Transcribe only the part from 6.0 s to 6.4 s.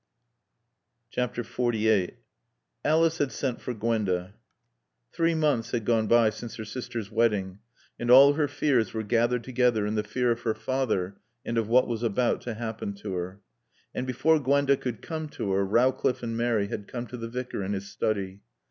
by